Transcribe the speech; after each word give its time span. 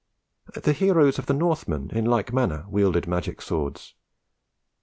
The 0.63 0.73
heroes 0.73 1.19
of 1.19 1.27
the 1.27 1.33
Northmen 1.35 1.91
in 1.91 2.05
like 2.05 2.33
manner 2.33 2.65
wielded 2.67 3.05
magic 3.05 3.39
swords. 3.39 3.93